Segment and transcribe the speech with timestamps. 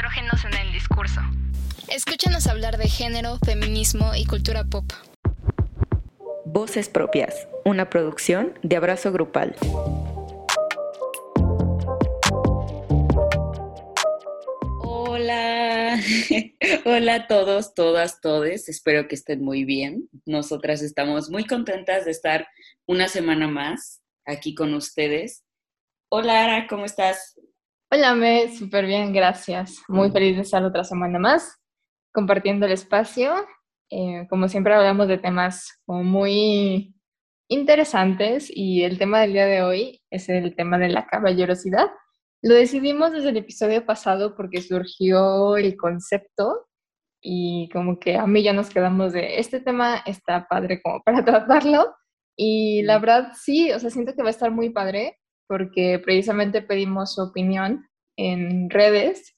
[0.00, 1.20] estrógenos en el discurso.
[1.88, 4.90] Escúchanos hablar de género, feminismo y cultura pop.
[6.46, 9.54] Voces Propias, una producción de Abrazo Grupal.
[14.82, 16.00] Hola,
[16.86, 18.70] hola a todos, todas, todes.
[18.70, 20.08] Espero que estén muy bien.
[20.24, 22.48] Nosotras estamos muy contentas de estar
[22.86, 25.44] una semana más aquí con ustedes.
[26.08, 27.38] Hola, Ara, ¿cómo estás?
[27.92, 29.82] Hola, Me, súper bien, gracias.
[29.88, 31.58] Muy feliz de estar otra semana más
[32.14, 33.34] compartiendo el espacio.
[33.90, 36.94] Eh, como siempre hablamos de temas muy
[37.48, 41.88] interesantes y el tema del día de hoy es el tema de la caballerosidad.
[42.42, 46.68] Lo decidimos desde el episodio pasado porque surgió el concepto
[47.20, 51.24] y como que a mí ya nos quedamos de este tema está padre como para
[51.24, 51.92] tratarlo
[52.36, 55.19] y la verdad sí, o sea, siento que va a estar muy padre
[55.50, 59.36] porque precisamente pedimos su opinión en redes,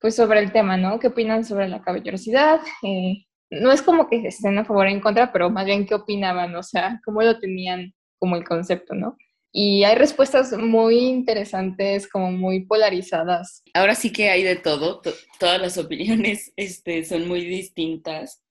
[0.00, 0.98] pues sobre el tema, ¿no?
[0.98, 2.62] ¿Qué opinan sobre la caballerosidad?
[2.82, 5.94] Eh, no es como que estén a favor o en contra, pero más bien qué
[5.94, 9.18] opinaban, o sea, cómo lo tenían como el concepto, ¿no?
[9.52, 13.62] Y hay respuestas muy interesantes, como muy polarizadas.
[13.74, 15.02] Ahora sí que hay de todo,
[15.38, 18.42] todas las opiniones este, son muy distintas.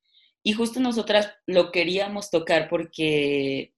[0.43, 3.73] Y justo nosotras lo queríamos tocar porque,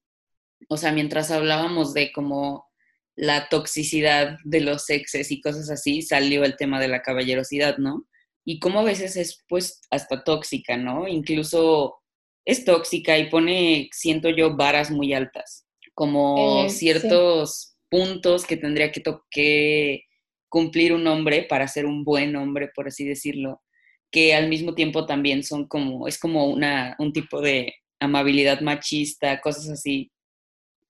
[0.68, 2.70] o sea, mientras hablábamos de como
[3.16, 8.08] la toxicidad de los exes y cosas así, salió el tema de la caballerosidad, ¿no?
[8.45, 11.08] Y cómo a veces es pues hasta tóxica, ¿no?
[11.08, 12.00] Incluso
[12.45, 18.92] es tóxica y pone, siento yo, varas muy altas, como eh, ciertos puntos que tendría
[18.92, 20.03] que, que
[20.50, 23.62] cumplir un hombre para ser un buen hombre, por así decirlo,
[24.09, 29.40] que al mismo tiempo también son como, es como una, un tipo de amabilidad machista,
[29.42, 30.12] cosas así.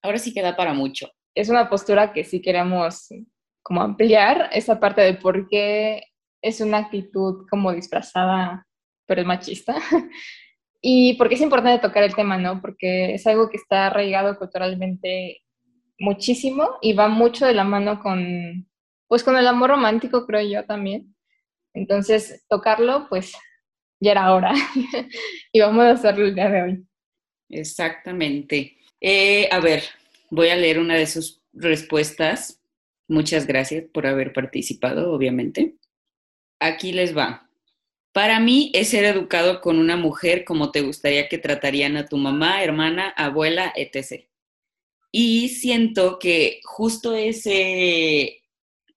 [0.02, 3.10] Ahora sí queda para mucho es una postura que sí queremos
[3.64, 6.04] como ampliar, esa parte de por qué
[6.42, 8.68] es una actitud como disfrazada,
[9.06, 9.76] pero es machista.
[10.82, 12.60] y porque es importante tocar el tema, ¿no?
[12.60, 15.42] Porque es algo que está arraigado culturalmente
[16.00, 18.68] muchísimo y va mucho de la mano con,
[19.08, 21.16] pues con el amor romántico, creo yo también.
[21.74, 23.34] Entonces, tocarlo, pues
[24.00, 24.54] ya era hora.
[25.54, 26.86] y vamos a hacerlo el día de hoy.
[27.50, 28.78] Exactamente.
[29.00, 29.84] Eh, a ver,
[30.32, 32.62] Voy a leer una de sus respuestas.
[33.10, 35.76] Muchas gracias por haber participado, obviamente.
[36.58, 37.50] Aquí les va.
[38.14, 42.16] Para mí es ser educado con una mujer como te gustaría que tratarían a tu
[42.16, 44.26] mamá, hermana, abuela, etc.
[45.12, 48.42] Y siento que justo ese,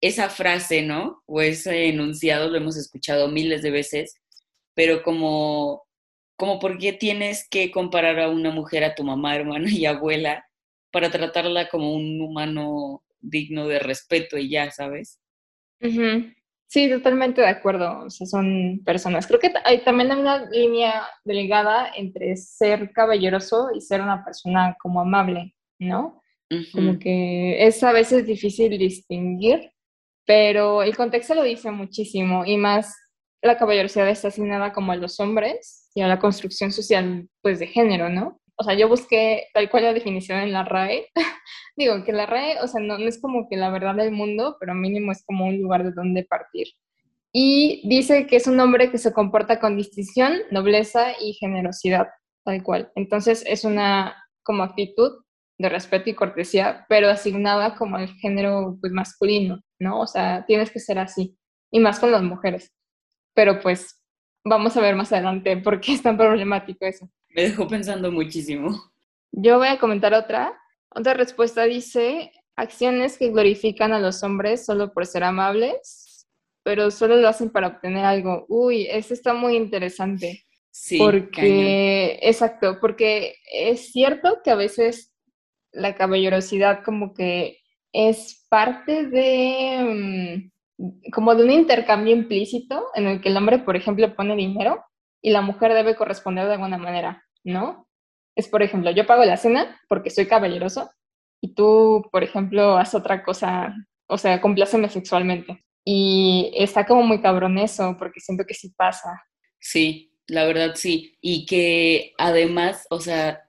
[0.00, 1.24] esa frase, ¿no?
[1.26, 4.14] O ese enunciado lo hemos escuchado miles de veces,
[4.74, 5.84] pero como,
[6.36, 10.46] como por qué tienes que comparar a una mujer a tu mamá, hermana y abuela
[10.94, 15.20] para tratarla como un humano digno de respeto y ya, ¿sabes?
[16.68, 18.04] Sí, totalmente de acuerdo.
[18.04, 19.26] O sea, son personas.
[19.26, 24.76] Creo que hay también hay una línea delgada entre ser caballeroso y ser una persona
[24.80, 26.22] como amable, ¿no?
[26.72, 29.72] Como que es a veces difícil distinguir,
[30.24, 32.94] pero el contexto lo dice muchísimo y más
[33.42, 37.66] la caballerosidad está asignada como a los hombres y a la construcción social, pues, de
[37.66, 38.40] género, ¿no?
[38.56, 41.08] O sea, yo busqué tal cual la definición en la RAE.
[41.76, 44.56] Digo que la RAE, o sea, no, no, es como que la verdad del mundo,
[44.60, 46.68] pero mínimo es como un lugar de donde partir.
[47.32, 52.08] Y dice que es un hombre que se comporta con distinción, nobleza y generosidad,
[52.44, 52.92] tal cual.
[52.94, 54.14] Entonces es una
[54.44, 55.24] como actitud
[55.58, 60.00] de respeto y cortesía, pero asignada como el género pues, masculino, ¿no?
[60.00, 61.36] O sea, tienes que ser así,
[61.70, 62.72] y más con las mujeres.
[63.34, 64.00] Pero pues
[64.44, 67.08] vamos a ver más adelante por qué es tan problemático eso.
[67.34, 68.92] Me dejó pensando muchísimo.
[69.32, 70.56] Yo voy a comentar otra.
[70.88, 76.28] Otra respuesta dice, acciones que glorifican a los hombres solo por ser amables,
[76.62, 78.46] pero solo lo hacen para obtener algo.
[78.48, 80.44] Uy, eso está muy interesante.
[80.70, 80.98] Sí.
[80.98, 85.12] Porque, exacto, porque es cierto que a veces
[85.72, 87.58] la caballerosidad como que
[87.92, 93.76] es parte de, mm, como de un intercambio implícito en el que el hombre, por
[93.76, 94.84] ejemplo, pone dinero
[95.20, 97.24] y la mujer debe corresponder de alguna manera.
[97.44, 97.86] ¿No?
[98.34, 100.90] Es, por ejemplo, yo pago la cena porque soy caballeroso
[101.40, 103.74] y tú, por ejemplo, haz otra cosa,
[104.08, 105.62] o sea, compláceme sexualmente.
[105.84, 109.22] Y está como muy cabrón eso, porque siento que sí pasa.
[109.60, 111.18] Sí, la verdad sí.
[111.20, 113.42] Y que además, o sea,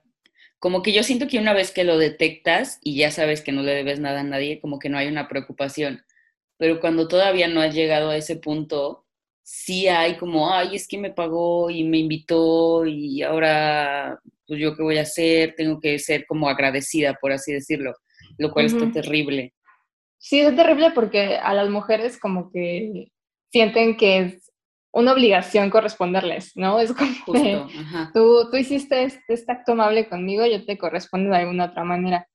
[0.58, 3.62] como que yo siento que una vez que lo detectas y ya sabes que no
[3.62, 6.04] le debes nada a nadie, como que no hay una preocupación.
[6.58, 9.05] Pero cuando todavía no has llegado a ese punto,
[9.46, 14.74] sí hay como, ay, es que me pagó y me invitó y ahora, pues yo
[14.74, 17.94] qué voy a hacer, tengo que ser como agradecida, por así decirlo,
[18.38, 19.54] lo cual está terrible.
[20.18, 23.12] Sí, es terrible porque a las mujeres como que
[23.52, 24.52] sienten que es
[24.92, 26.80] una obligación corresponderles, ¿no?
[26.80, 27.68] Es como Justo,
[28.14, 32.26] tú, tú hiciste este, este, acto amable conmigo, yo te correspondo de alguna otra manera.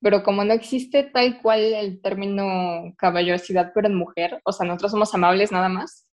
[0.00, 4.92] Pero como no existe tal cual el término caballerosidad, pero en mujer, o sea, nosotros
[4.92, 6.06] somos amables nada más,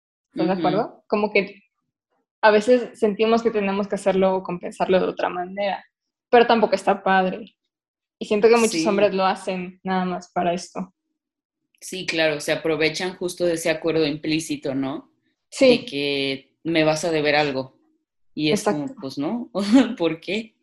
[0.43, 1.05] ¿estás de acuerdo?
[1.07, 1.63] Como que
[2.43, 5.85] a veces sentimos que tenemos que hacerlo o compensarlo de otra manera,
[6.31, 7.57] pero tampoco está padre.
[8.19, 10.95] Y siento que muchos hombres lo hacen nada más para esto.
[11.81, 15.11] Sí, claro, se aprovechan justo de ese acuerdo implícito, ¿no?
[15.51, 15.79] Sí.
[15.79, 17.77] De que me vas a deber algo.
[18.35, 19.51] Y es como, pues no,
[19.99, 20.55] ¿por qué?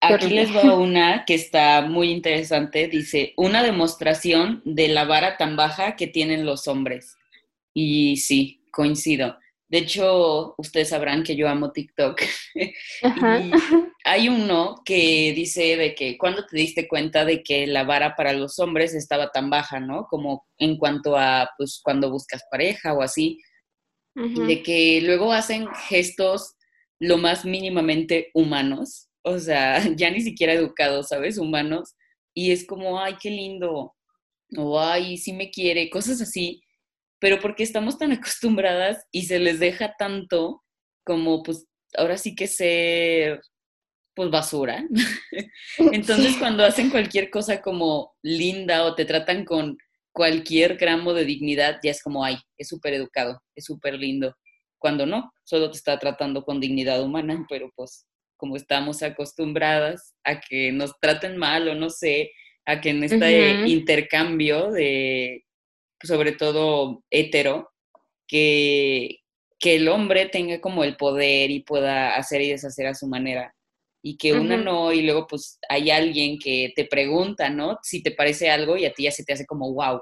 [0.00, 2.88] Aquí les va una que está muy interesante.
[2.88, 7.16] Dice, una demostración de la vara tan baja que tienen los hombres.
[7.72, 9.38] Y sí, coincido.
[9.68, 12.20] De hecho, ustedes sabrán que yo amo TikTok.
[14.04, 18.34] hay uno que dice de que cuando te diste cuenta de que la vara para
[18.34, 20.06] los hombres estaba tan baja, ¿no?
[20.08, 23.40] Como en cuanto a, pues, cuando buscas pareja o así.
[24.14, 26.54] De que luego hacen gestos
[26.98, 29.08] lo más mínimamente humanos.
[29.22, 31.38] O sea, ya ni siquiera educados, ¿sabes?
[31.38, 31.96] Humanos.
[32.34, 33.94] Y es como, ay, qué lindo.
[34.56, 35.90] O, ay, sí me quiere.
[35.90, 36.62] Cosas así
[37.18, 40.62] pero porque estamos tan acostumbradas y se les deja tanto
[41.04, 41.66] como pues
[41.96, 43.40] ahora sí que ser
[44.14, 44.84] pues basura.
[45.92, 49.76] Entonces cuando hacen cualquier cosa como linda o te tratan con
[50.12, 54.34] cualquier gramo de dignidad, ya es como, ay, es súper educado, es súper lindo.
[54.78, 58.06] Cuando no, solo te está tratando con dignidad humana, pero pues
[58.38, 62.32] como estamos acostumbradas a que nos traten mal o no sé,
[62.66, 65.45] a que en este intercambio de
[66.02, 67.70] sobre todo hetero,
[68.26, 69.20] que,
[69.58, 73.54] que el hombre tenga como el poder y pueda hacer y deshacer a su manera.
[74.02, 77.78] Y que una no, y luego pues hay alguien que te pregunta, ¿no?
[77.82, 80.00] Si te parece algo y a ti ya se te hace como wow,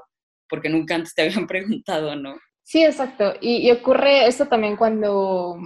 [0.49, 2.37] porque nunca antes te habían preguntado, ¿no?
[2.62, 3.35] Sí, exacto.
[3.41, 5.58] Y, y ocurre esto también cuando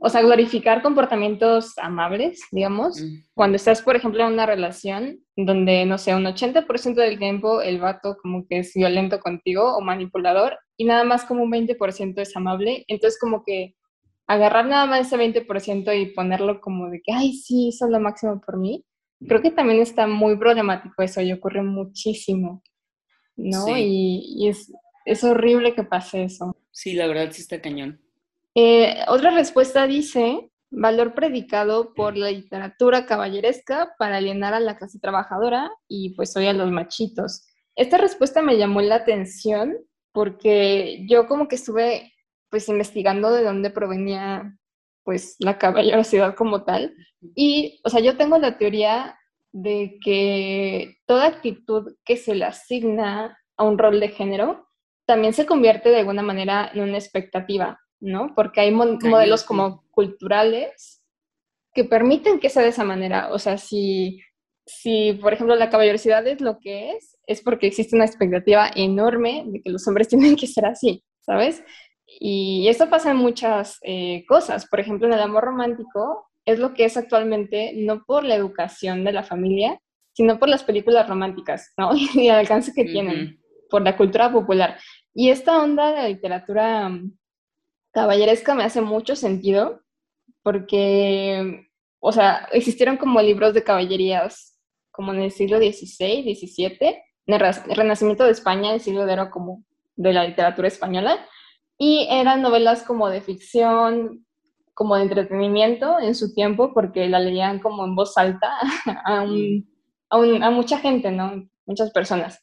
[0.00, 3.02] o sea, glorificar comportamientos amables, digamos.
[3.34, 7.78] Cuando estás, por ejemplo, en una relación donde, no sé, un 80% del tiempo el
[7.78, 12.36] vato como que es violento contigo o manipulador y nada más como un 20% es
[12.36, 13.74] amable, entonces como que
[14.26, 18.00] agarrar nada más ese 20% y ponerlo como de que, ay, sí, eso es lo
[18.00, 18.84] máximo por mí,
[19.26, 22.62] creo que también está muy problemático eso y ocurre muchísimo,
[23.36, 23.76] ¿no?
[23.76, 24.72] Y, y es,
[25.04, 26.56] es horrible que pase eso.
[26.72, 28.00] Sí, la verdad sí está cañón.
[28.58, 34.98] Eh, otra respuesta dice, valor predicado por la literatura caballeresca para alienar a la clase
[34.98, 37.46] trabajadora y pues hoy a los machitos.
[37.74, 39.76] Esta respuesta me llamó la atención
[40.12, 42.14] porque yo como que estuve
[42.48, 44.58] pues investigando de dónde provenía
[45.04, 46.94] pues la caballerosidad como tal
[47.34, 49.18] y o sea yo tengo la teoría
[49.52, 54.66] de que toda actitud que se le asigna a un rol de género
[55.06, 58.34] también se convierte de alguna manera en una expectativa ¿no?
[58.34, 61.02] Porque hay modelos como culturales
[61.74, 63.32] que permiten que sea de esa manera.
[63.32, 64.20] O sea, si,
[64.66, 69.44] si, por ejemplo, la caballerosidad es lo que es, es porque existe una expectativa enorme
[69.46, 71.62] de que los hombres tienen que ser así, ¿sabes?
[72.06, 74.66] Y esto pasa en muchas eh, cosas.
[74.66, 79.04] Por ejemplo, en el amor romántico es lo que es actualmente, no por la educación
[79.04, 79.80] de la familia,
[80.12, 81.90] sino por las películas románticas, ¿no?
[82.14, 83.38] y el alcance que tienen,
[83.68, 84.78] por la cultura popular.
[85.12, 86.90] Y esta onda de la literatura
[87.96, 89.80] caballeresca me hace mucho sentido
[90.42, 91.66] porque,
[91.98, 94.60] o sea, existieron como libros de caballerías
[94.90, 96.76] como en el siglo XVI, XVII,
[97.26, 97.40] en el
[97.74, 99.64] Renacimiento de España, el siglo de oro como
[99.96, 101.26] de la literatura española,
[101.78, 104.26] y eran novelas como de ficción,
[104.74, 108.58] como de entretenimiento en su tiempo, porque la leían como en voz alta
[109.06, 109.24] a,
[110.10, 111.48] a mucha gente, ¿no?
[111.64, 112.42] Muchas personas.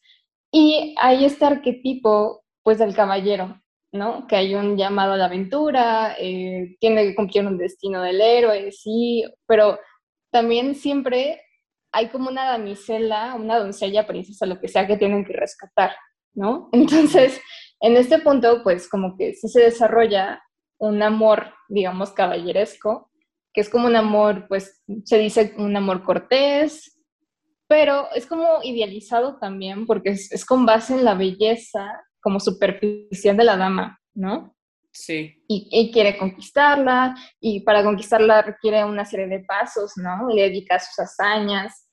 [0.51, 3.62] Y hay este arquetipo, pues, del caballero,
[3.93, 4.25] ¿no?
[4.27, 8.71] Que hay un llamado a la aventura, eh, tiene que cumplir un destino del héroe,
[8.71, 9.79] sí, pero
[10.31, 11.39] también siempre
[11.91, 15.91] hay como una damisela, una doncella, princesa, lo que sea que tienen que rescatar,
[16.33, 16.69] ¿no?
[16.73, 17.39] Entonces,
[17.79, 20.41] en este punto, pues como que sí se desarrolla
[20.79, 23.11] un amor, digamos, caballeresco,
[23.53, 26.99] que es como un amor, pues se dice un amor cortés,
[27.67, 33.37] pero es como idealizado también porque es, es con base en la belleza como superficial
[33.37, 34.55] de la dama, ¿no?
[34.91, 35.43] Sí.
[35.47, 40.29] Y, quiere conquistarla, y para conquistarla requiere una serie de pasos, ¿no?
[40.29, 41.87] Le dedica sus hazañas,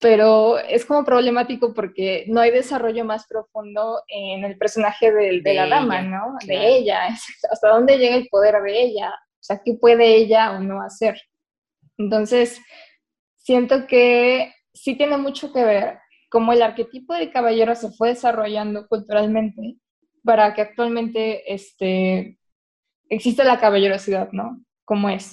[0.00, 5.66] pero es como problemático porque no hay desarrollo más profundo en el personaje de, la
[5.66, 6.36] dama, ¿no?
[6.46, 7.08] De ella,
[7.50, 11.20] hasta dónde llega el poder de ella, o sea, qué puede ella o no hacer.
[11.98, 12.60] Entonces,
[13.36, 15.98] siento que sí tiene mucho que ver
[16.34, 19.76] cómo el arquetipo de caballero se fue desarrollando culturalmente
[20.24, 22.40] para que actualmente este,
[23.08, 24.60] exista la caballerosidad, ¿no?
[24.84, 25.32] Como es.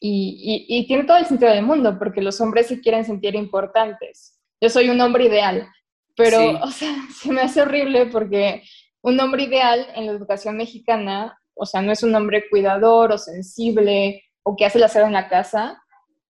[0.00, 4.40] Y, y, tiene todo el sentido del mundo, porque los hombres se quieren sentir importantes.
[4.60, 5.68] Yo soy un hombre ideal,
[6.16, 8.64] pero, o sea, se me hace horrible porque
[9.00, 13.18] un hombre ideal en la educación mexicana, o sea, no es un hombre cuidador o
[13.18, 15.81] sensible o que hace la aseo en la casa.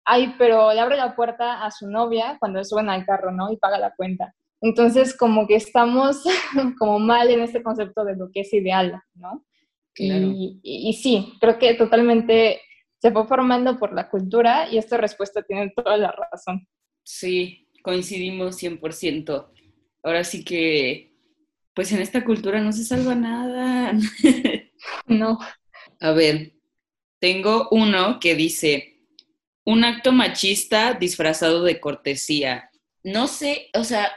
[0.09, 3.51] Ay, pero le abre la puerta a su novia cuando suben al carro, ¿no?
[3.51, 4.33] Y paga la cuenta.
[4.61, 6.23] Entonces, como que estamos
[6.79, 9.45] como mal en este concepto de lo que es ideal, ¿no?
[9.99, 12.61] Y, y, sí, creo que totalmente
[12.99, 16.67] se fue formando por la cultura y esta respuesta tiene toda la razón.
[17.03, 19.49] Sí, coincidimos 100%.
[20.03, 21.15] Ahora sí que,
[21.73, 23.91] pues en esta cultura no se salva nada.
[25.07, 25.39] no.
[25.99, 26.53] A ver,
[27.19, 28.96] tengo uno que dice,
[29.67, 32.69] un acto machista disfrazado de cortesía.
[33.03, 34.11] No sé, o sea,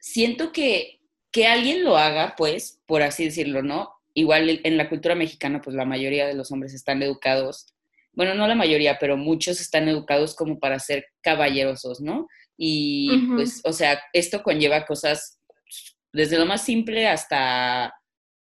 [0.00, 3.92] siento que, que alguien lo haga, pues, por así decirlo, ¿no?
[4.14, 7.74] Igual en la cultura mexicana, pues la mayoría de los hombres están educados
[8.18, 12.26] bueno, no la mayoría, pero muchos están educados como para ser caballerosos, ¿no?
[12.56, 15.38] Y pues, o sea, esto conlleva cosas
[16.12, 17.94] desde lo más simple hasta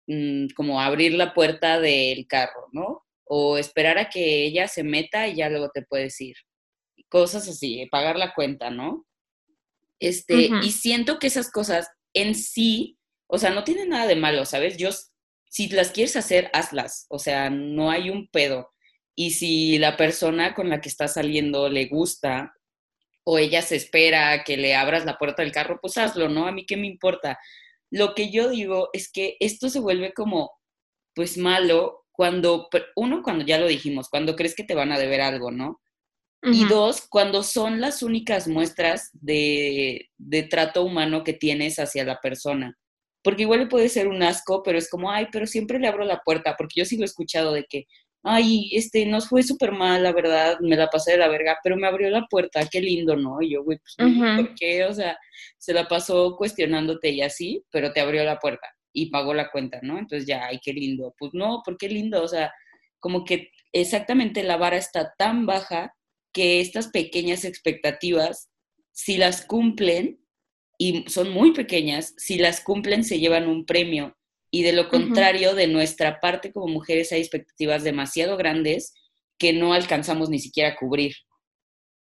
[0.08, 3.04] mm, como abrir la puerta del carro, ¿no?
[3.32, 6.34] O esperar a que ella se meta y ya luego te puedes ir.
[7.08, 9.06] Cosas así, pagar la cuenta, ¿no?
[10.00, 14.44] Este, y siento que esas cosas en sí, o sea, no tienen nada de malo,
[14.46, 14.76] ¿sabes?
[14.78, 14.90] Yo,
[15.48, 18.70] si las quieres hacer, hazlas, o sea, no hay un pedo.
[19.14, 22.52] Y si la persona con la que está saliendo le gusta
[23.24, 26.46] o ella se espera que le abras la puerta del carro, pues hazlo, ¿no?
[26.46, 27.38] A mí qué me importa.
[27.90, 30.50] Lo que yo digo es que esto se vuelve como,
[31.14, 35.22] pues malo cuando, uno, cuando ya lo dijimos, cuando crees que te van a deber
[35.22, 35.80] algo, ¿no?
[36.42, 42.20] Y dos, cuando son las únicas muestras de, de, trato humano que tienes hacia la
[42.20, 42.76] persona.
[43.22, 46.04] Porque igual le puede ser un asco, pero es como, ay, pero siempre le abro
[46.04, 47.86] la puerta, porque yo sí lo he escuchado de que,
[48.22, 51.78] ay, este, nos fue súper mal, la verdad, me la pasé de la verga, pero
[51.78, 53.40] me abrió la puerta, qué lindo, ¿no?
[53.40, 53.96] Y yo, güey, pues,
[54.36, 54.84] ¿por qué?
[54.84, 55.18] O sea,
[55.56, 59.80] se la pasó cuestionándote y así, pero te abrió la puerta y pagó la cuenta,
[59.82, 59.98] ¿no?
[59.98, 61.14] Entonces ya, ay, qué lindo.
[61.18, 62.22] Pues no, ¿por qué lindo?
[62.22, 62.52] O sea,
[62.98, 65.94] como que exactamente la vara está tan baja
[66.32, 68.50] que estas pequeñas expectativas,
[68.92, 70.20] si las cumplen,
[70.78, 74.16] y son muy pequeñas, si las cumplen se llevan un premio
[74.50, 78.94] y de lo contrario, de nuestra parte como mujeres hay expectativas demasiado grandes
[79.38, 81.14] que no alcanzamos ni siquiera a cubrir.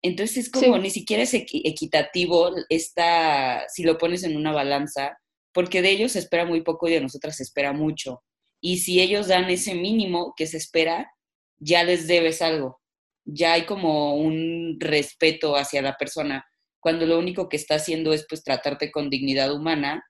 [0.02, 5.18] Entonces es como ni siquiera es equitativo esta, si lo pones en una balanza,
[5.52, 8.22] porque de ellos se espera muy poco y de nosotras se espera mucho.
[8.60, 11.12] Y si ellos dan ese mínimo que se espera,
[11.58, 12.80] ya les debes algo.
[13.24, 16.44] Ya hay como un respeto hacia la persona,
[16.80, 20.04] cuando lo único que está haciendo es pues tratarte con dignidad humana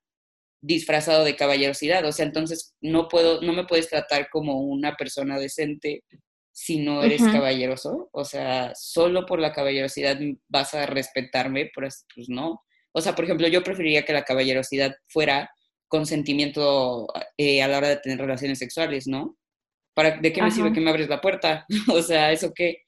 [0.63, 2.05] disfrazado de caballerosidad.
[2.07, 6.05] O sea, entonces no puedo, no me puedes tratar como una persona decente
[6.53, 8.09] si no eres caballeroso.
[8.13, 10.19] O sea, solo por la caballerosidad
[10.49, 12.63] vas a respetarme, pues, pues no.
[12.93, 15.51] O sea, por ejemplo, yo preferiría que la caballerosidad fuera
[15.89, 17.07] consentimiento
[17.37, 19.37] eh, a la hora de tener relaciones sexuales, ¿no?
[19.95, 21.67] ¿Para, ¿De qué me sirve que me abres la puerta?
[21.93, 22.85] o sea, ¿eso qué?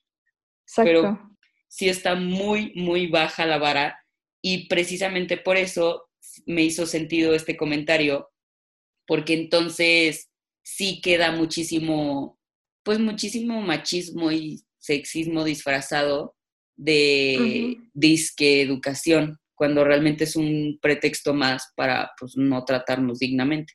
[0.66, 0.84] Exacto.
[0.84, 1.36] Pero
[1.68, 3.98] sí está muy, muy baja la vara
[4.42, 6.08] y precisamente por eso
[6.46, 8.30] me hizo sentido este comentario,
[9.06, 10.30] porque entonces
[10.62, 12.38] sí queda muchísimo,
[12.82, 16.36] pues muchísimo machismo y sexismo disfrazado
[16.76, 23.74] de disque educación, cuando realmente es un pretexto más para pues, no tratarnos dignamente.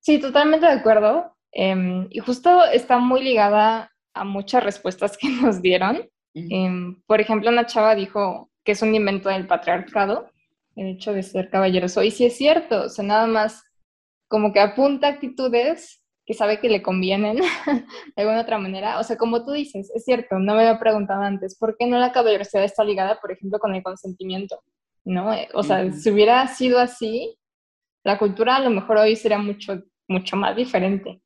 [0.00, 1.36] Sí, totalmente de acuerdo.
[1.52, 6.08] Em, y justo está muy ligada a muchas respuestas que nos dieron.
[6.34, 10.30] Em, por ejemplo, una chava dijo que es un invento del patriarcado
[10.76, 12.02] el hecho de ser caballeroso.
[12.02, 13.62] Y sí es cierto, o sea, nada más
[14.28, 17.36] como que apunta actitudes que sabe que le convienen
[18.16, 18.98] de alguna otra manera.
[19.00, 21.98] O sea, como tú dices, es cierto, no me había preguntado antes, ¿por qué no
[21.98, 24.62] la caballerosidad está ligada, por ejemplo, con el consentimiento?
[25.10, 25.34] ¿No?
[25.34, 27.36] Eh, o sea, si hubiera sido así,
[28.04, 31.20] la cultura a lo mejor hoy sería mucho, mucho más diferente.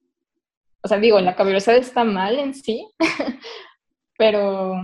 [0.82, 2.88] O sea, digo, la caballerosidad está mal en sí,
[4.18, 4.80] pero,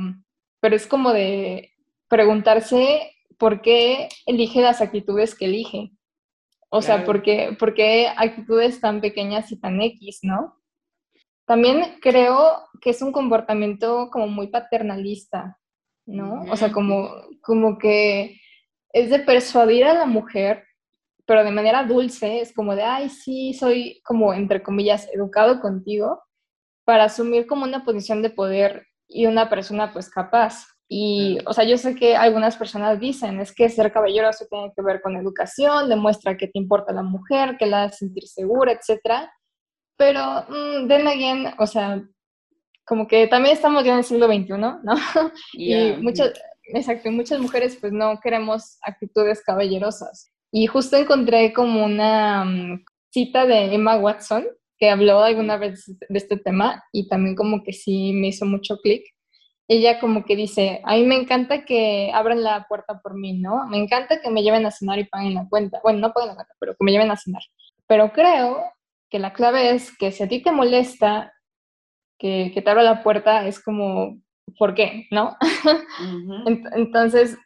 [0.60, 1.72] pero es como de
[2.08, 5.92] preguntarse por qué elige las actitudes que elige.
[6.68, 10.60] O sea, ¿por qué, ¿por qué actitudes tan pequeñas y tan X, no?
[11.46, 15.58] También creo que es un comportamiento como muy paternalista,
[16.04, 16.42] ¿no?
[16.50, 17.08] O sea, como,
[17.40, 18.38] como que
[18.92, 20.64] es de persuadir a la mujer,
[21.26, 26.22] pero de manera dulce, es como de, ay, sí, soy como, entre comillas, educado contigo,
[26.84, 30.66] para asumir como una posición de poder y una persona pues capaz.
[30.88, 34.82] Y, o sea, yo sé que algunas personas dicen, es que ser caballeroso tiene que
[34.82, 39.28] ver con educación, demuestra que te importa la mujer, que la hace sentir segura, etc.
[39.96, 42.02] Pero, mmm, then again, o sea,
[42.84, 44.80] como que también estamos ya en el siglo XXI, ¿no?
[45.52, 46.32] Y muchas,
[46.74, 50.30] exacto, muchas mujeres pues no queremos actitudes caballerosas.
[50.52, 54.46] Y justo encontré como una mm, cita de Emma Watson
[54.78, 58.78] que habló alguna vez de este tema y también como que sí me hizo mucho
[58.78, 59.04] clic.
[59.68, 63.66] Ella como que dice, a mí me encanta que abran la puerta por mí, ¿no?
[63.68, 65.80] Me encanta que me lleven a cenar y paguen la cuenta.
[65.82, 67.42] Bueno, no paguen la cuenta, pero que me lleven a cenar.
[67.86, 68.64] Pero creo
[69.10, 71.32] que la clave es que si a ti te molesta
[72.18, 74.18] que, que te abra la puerta, es como,
[74.58, 75.06] ¿por qué?
[75.10, 75.36] ¿No?
[76.74, 77.36] Entonces,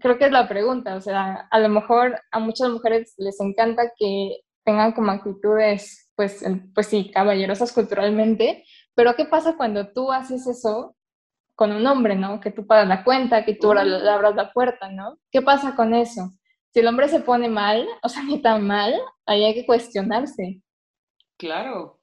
[0.00, 3.92] creo que es la pregunta, o sea, a lo mejor a muchas mujeres les encanta
[3.96, 6.44] que tengan como actitudes, pues,
[6.74, 10.96] pues sí, caballerosas culturalmente, pero ¿qué pasa cuando tú haces eso
[11.54, 12.40] con un hombre, ¿no?
[12.40, 15.18] Que tú pagas la cuenta, que tú le abras la puerta, ¿no?
[15.30, 16.30] ¿Qué pasa con eso?
[16.72, 18.94] Si el hombre se pone mal, o sea, ni tan mal,
[19.26, 20.60] ahí hay que cuestionarse.
[21.36, 22.00] Claro,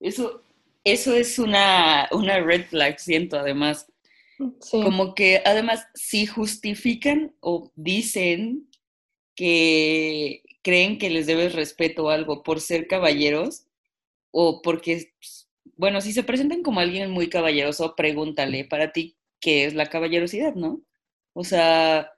[0.00, 0.41] eso,
[0.84, 3.86] eso es una, una red flag, siento, además.
[4.70, 8.68] Como que además, si justifican o dicen
[9.36, 13.66] que creen que les debes respeto o algo por ser caballeros
[14.30, 15.12] o porque,
[15.76, 20.54] bueno, si se presentan como alguien muy caballeroso, pregúntale para ti qué es la caballerosidad,
[20.54, 20.82] ¿no?
[21.34, 22.12] O sea,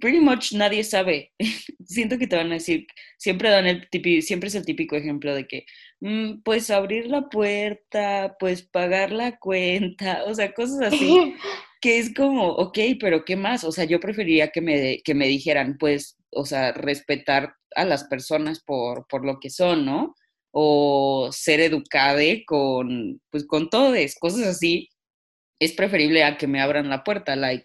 [0.00, 1.32] pretty much nadie sabe.
[1.86, 2.86] Siento que te van a decir,
[3.18, 5.66] siempre dan el típico, siempre es el típico ejemplo de que,
[6.00, 11.34] mm, pues abrir la puerta, pues pagar la cuenta, o sea, cosas así,
[11.80, 13.64] que es como, ok, pero ¿qué más?
[13.64, 18.04] O sea, yo preferiría que me, que me dijeran, pues, o sea, respetar a las
[18.04, 20.14] personas por, por lo que son, ¿no?
[20.52, 24.88] O ser educade con, pues, con todos, cosas así.
[25.60, 27.64] Es preferible a que me abran la puerta, like,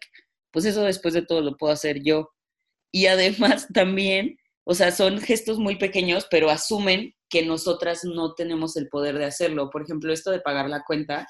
[0.52, 2.30] pues eso después de todo lo puedo hacer yo.
[2.92, 8.76] Y además también, o sea, son gestos muy pequeños, pero asumen que nosotras no tenemos
[8.78, 9.70] el poder de hacerlo.
[9.70, 11.28] Por ejemplo, esto de pagar la cuenta.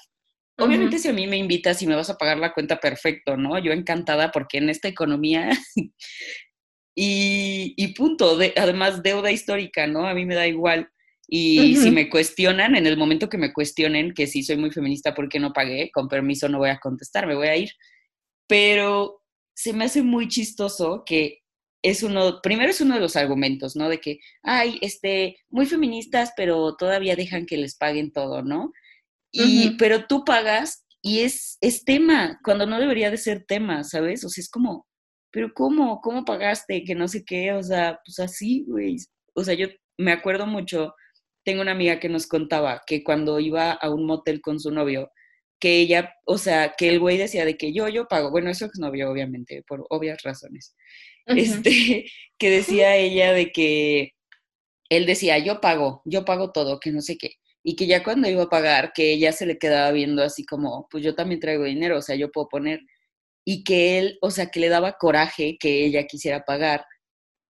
[0.58, 3.58] Obviamente si a mí me invitas y me vas a pagar la cuenta, perfecto, ¿no?
[3.58, 5.50] Yo encantada porque en esta economía
[6.94, 10.06] y, y, punto, de, además deuda histórica, ¿no?
[10.06, 10.90] A mí me da igual.
[11.32, 15.14] Y si me cuestionan, en el momento que me cuestionen que si soy muy feminista,
[15.14, 15.90] ¿por qué no pagué?
[15.92, 17.70] Con permiso no voy a contestar, me voy a ir
[18.50, 19.22] pero
[19.54, 21.38] se me hace muy chistoso que
[21.82, 23.88] es uno, primero es uno de los argumentos, ¿no?
[23.88, 28.72] De que, ay, este, muy feministas, pero todavía dejan que les paguen todo, ¿no?
[29.30, 34.24] Y, pero tú pagas y es, es tema, cuando no debería de ser tema, ¿sabes?
[34.24, 34.84] O sea, es como,
[35.30, 36.00] pero ¿cómo?
[36.00, 36.82] ¿Cómo pagaste?
[36.82, 38.96] Que no sé qué, o sea, pues así, güey.
[39.34, 40.94] O sea, yo me acuerdo mucho,
[41.44, 45.08] tengo una amiga que nos contaba que cuando iba a un motel con su novio,
[45.60, 48.66] que ella, o sea, que el güey decía de que yo, yo pago, bueno, eso
[48.66, 50.74] es novio, obviamente, por obvias razones,
[51.26, 52.06] este,
[52.38, 54.12] que decía ella de que
[54.88, 58.28] él decía, yo pago, yo pago todo, que no sé qué, y que ya cuando
[58.28, 61.64] iba a pagar, que ella se le quedaba viendo así como, pues yo también traigo
[61.64, 62.80] dinero, o sea, yo puedo poner,
[63.44, 66.84] y que él, o sea, que le daba coraje que ella quisiera pagar,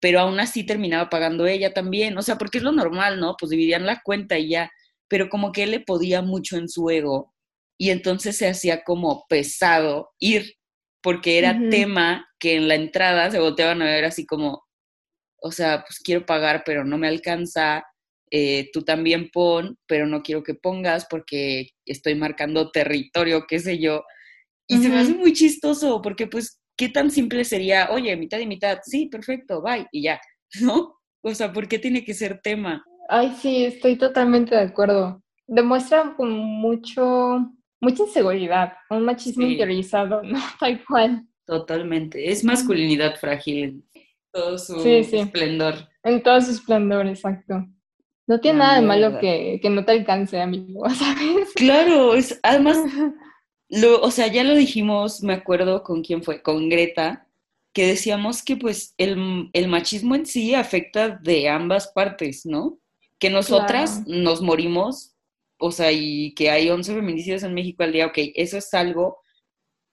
[0.00, 3.36] pero aún así terminaba pagando ella también, o sea, porque es lo normal, ¿no?
[3.38, 4.70] Pues dividían la cuenta y ya,
[5.08, 7.34] pero como que él le podía mucho en su ego
[7.80, 10.52] y entonces se hacía como pesado ir,
[11.02, 14.66] porque era tema que en la entrada se volteaban a ver así como,
[15.40, 17.82] o sea, pues quiero pagar, pero no me alcanza,
[18.30, 23.78] eh, tú también pon, pero no quiero que pongas porque estoy marcando territorio, qué sé
[23.78, 24.04] yo.
[24.68, 28.46] Y se me hace muy chistoso, porque pues, ¿qué tan simple sería, oye, mitad y
[28.46, 28.80] mitad?
[28.84, 30.20] Sí, perfecto, bye, y ya,
[30.60, 30.96] ¿no?
[31.22, 32.84] O sea, ¿por qué tiene que ser tema?
[33.08, 35.22] Ay, sí, estoy totalmente de acuerdo.
[35.46, 40.38] Demuestra con mucho mucha inseguridad, un machismo interiorizado, ¿no?
[40.58, 41.26] Tal cual.
[41.46, 42.30] Totalmente.
[42.30, 43.84] Es masculinidad frágil en
[44.32, 45.74] todo su esplendor.
[46.04, 47.66] En todo su esplendor, exacto.
[48.26, 51.52] No tiene nada de malo que, que, no te alcance, amigo, ¿sabes?
[51.56, 52.78] Claro, es, además,
[53.68, 57.26] lo, o sea, ya lo dijimos, me acuerdo con quién fue, con Greta,
[57.72, 62.78] que decíamos que pues el, el machismo en sí afecta de ambas partes, ¿no?
[63.18, 65.09] Que nosotras nos morimos
[65.60, 69.18] o sea, y que hay 11 feminicidios en México al día, ok, eso es algo,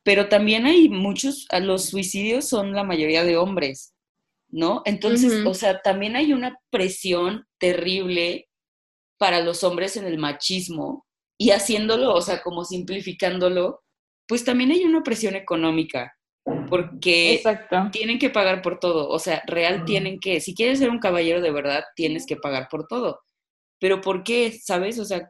[0.03, 3.93] pero también hay muchos, los suicidios son la mayoría de hombres,
[4.49, 4.81] ¿no?
[4.85, 8.47] Entonces, o sea, también hay una presión terrible
[9.17, 11.05] para los hombres en el machismo
[11.37, 13.83] y haciéndolo, o sea, como simplificándolo,
[14.27, 16.17] pues también hay una presión económica,
[16.69, 17.43] porque
[17.91, 21.41] tienen que pagar por todo, o sea, real tienen que, si quieres ser un caballero
[21.41, 23.19] de verdad, tienes que pagar por todo.
[23.79, 24.51] Pero ¿por qué?
[24.51, 24.97] ¿Sabes?
[24.99, 25.29] O sea,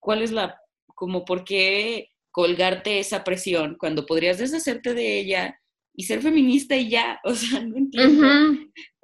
[0.00, 0.60] ¿Cuál es la,
[0.94, 5.60] como por qué colgarte esa presión cuando podrías deshacerte de ella
[5.94, 8.26] y ser feminista y ya, o sea, no entiendo.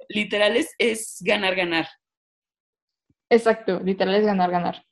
[0.09, 1.87] Literal es, es ganar, ganar.
[3.29, 4.85] Exacto, literal es ganar, ganar.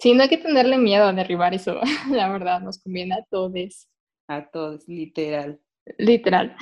[0.00, 3.88] Sí, no hay que tenerle miedo a derribar eso, la verdad, nos conviene a todos.
[4.28, 5.60] A todos, literal.
[5.98, 6.56] Literal.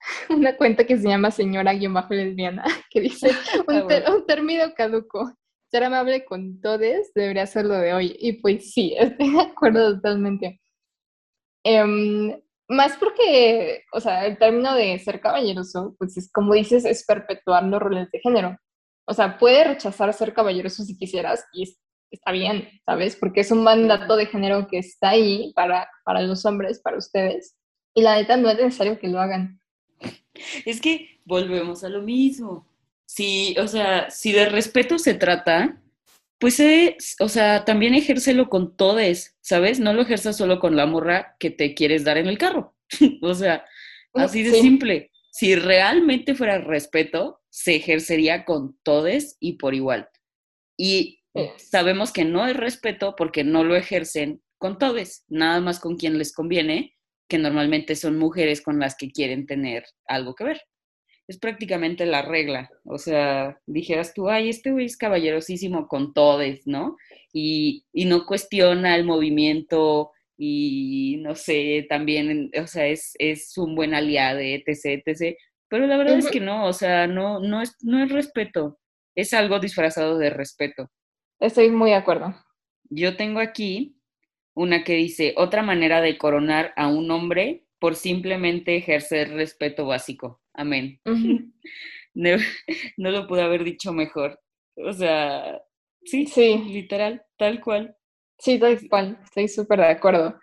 [0.30, 3.30] Una cuenta que se llama Señora guion bajo lesbiana, que dice
[3.66, 5.32] un, un término caduco.
[5.72, 8.16] Ser amable con todos debería ser lo de hoy.
[8.20, 10.60] Y pues sí, estoy de acuerdo totalmente.
[11.64, 17.04] Em, más porque, o sea, el término de ser caballeroso, pues es como dices, es
[17.06, 18.58] perpetuar los roles de género.
[19.06, 21.74] O sea, puede rechazar ser caballeroso si quisieras y
[22.10, 23.16] está bien, ¿sabes?
[23.16, 27.56] Porque es un mandato de género que está ahí para, para los hombres, para ustedes.
[27.94, 29.60] Y la neta no es necesario que lo hagan.
[30.64, 32.71] Es que volvemos a lo mismo.
[33.14, 35.78] Si, o sea, si de respeto se trata,
[36.38, 36.62] pues,
[37.20, 39.80] o sea, también ejércelo con todes, ¿sabes?
[39.80, 42.74] No lo ejerzas solo con la morra que te quieres dar en el carro.
[43.20, 43.66] o sea,
[44.14, 45.10] así de simple.
[45.30, 50.08] Si realmente fuera respeto, se ejercería con todes y por igual.
[50.78, 51.20] Y
[51.58, 56.16] sabemos que no es respeto porque no lo ejercen con todes, nada más con quien
[56.16, 56.96] les conviene,
[57.28, 60.62] que normalmente son mujeres con las que quieren tener algo que ver.
[61.28, 62.70] Es prácticamente la regla.
[62.84, 66.96] O sea, dijeras tú, ay, este güey es caballerosísimo con todes, ¿no?
[67.32, 73.76] Y, y no cuestiona el movimiento y no sé, también, o sea, es, es un
[73.76, 75.36] buen aliado, etc., etc.
[75.68, 78.78] Pero la verdad es que no, o sea, no, no, es, no es respeto,
[79.14, 80.90] es algo disfrazado de respeto.
[81.38, 82.34] Estoy muy de acuerdo.
[82.90, 83.96] Yo tengo aquí
[84.54, 90.41] una que dice, otra manera de coronar a un hombre por simplemente ejercer respeto básico.
[90.54, 91.00] Amén.
[92.14, 94.38] no, lo pude haber dicho mejor.
[94.76, 95.60] O sea,
[96.04, 97.96] sí, sí, literal, tal cual.
[98.38, 100.38] Sí, tal cual, estoy súper de acuerdo.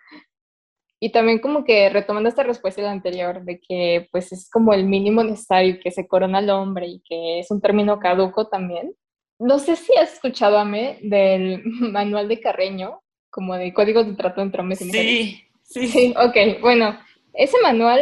[1.00, 4.84] Y también como que retomando esta respuesta la anterior, de que pues es como el
[4.84, 8.94] mínimo necesario que se corona al hombre y que es un término caduco también.
[9.38, 14.14] No sé si has escuchado, a mí del manual de Carreño, como de códigos de
[14.14, 15.06] trato entre hombres y mujeres.
[15.06, 15.86] Sí, sí.
[15.86, 16.98] Sí, ok, bueno,
[17.32, 18.00] ese manual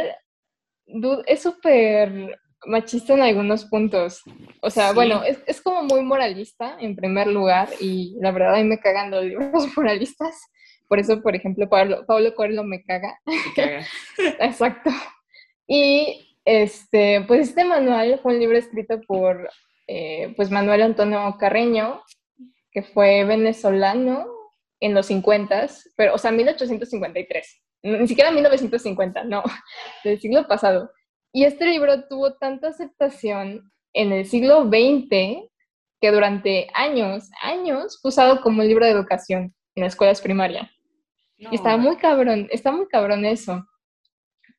[1.27, 4.23] es súper machista en algunos puntos.
[4.63, 8.59] O sea, bueno, es, es, como muy moralista en primer lugar y la verdad a
[8.59, 10.35] mí me cagan los libros moralistas.
[10.89, 13.19] Por eso, por ejemplo, Pablo, Pablo Coelho me caga.
[13.27, 13.87] Me caga.
[14.41, 14.91] Exacto.
[15.67, 19.51] Y este, pues este manual fue un libro escrito por
[19.87, 22.03] eh, pues Manuel Antonio Carreño,
[22.71, 24.27] que fue venezolano
[24.81, 29.43] en los 50, pero, o sea, 1853, ni siquiera 1950, no,
[30.05, 30.91] del siglo pasado.
[31.33, 35.49] Y este libro tuvo tanta aceptación en el siglo XX
[36.01, 40.71] que durante años, años fue usado como libro de educación en las escuelas primarias.
[41.37, 43.65] y está muy cabrón, está muy cabrón eso.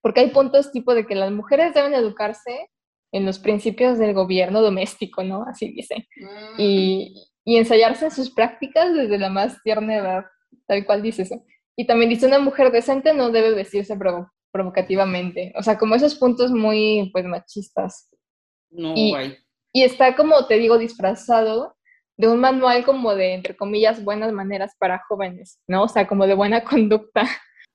[0.01, 2.69] Porque hay puntos tipo de que las mujeres deben educarse
[3.11, 5.43] en los principios del gobierno doméstico, ¿no?
[5.43, 6.07] Así dice.
[6.15, 6.55] Mm.
[6.59, 10.25] Y, y ensayarse sus prácticas desde la más tierna edad,
[10.67, 11.43] tal cual dice eso.
[11.79, 13.97] Y también dice, una mujer decente no debe vestirse
[14.51, 15.53] provocativamente.
[15.55, 18.09] O sea, como esos puntos muy, pues, machistas.
[18.69, 19.15] No, y,
[19.71, 21.77] y está como, te digo, disfrazado
[22.17, 25.83] de un manual como de, entre comillas, buenas maneras para jóvenes, ¿no?
[25.83, 27.23] O sea, como de buena conducta.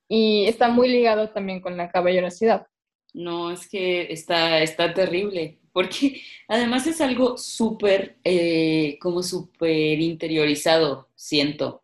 [0.06, 2.66] Y está muy ligado también con la caballerosidad.
[3.14, 11.08] No, es que está, está terrible, porque además es algo súper, eh, como súper interiorizado,
[11.14, 11.83] siento.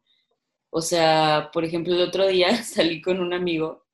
[0.71, 3.87] O sea, por ejemplo, el otro día salí con un amigo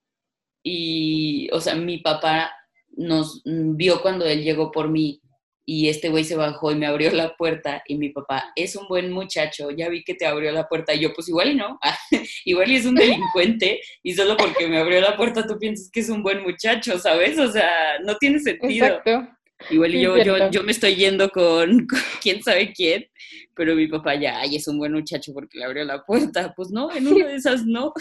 [0.63, 2.53] y, o sea, mi papá
[2.97, 5.21] nos vio cuando él llegó por mí
[5.69, 8.87] y este güey se bajó y me abrió la puerta y mi papá, es un
[8.87, 11.79] buen muchacho, ya vi que te abrió la puerta y yo pues igual y no,
[12.45, 16.01] igual y es un delincuente y solo porque me abrió la puerta tú piensas que
[16.01, 17.39] es un buen muchacho, ¿sabes?
[17.39, 18.87] O sea, no tiene sentido.
[18.87, 19.36] Exacto.
[19.71, 21.87] Igual y yo, yo, yo, me estoy yendo con,
[22.21, 23.07] quién sabe quién,
[23.55, 26.53] pero mi papá ya, ay, es un buen muchacho porque le abrió la puerta.
[26.55, 27.93] Pues no, en una de esas no.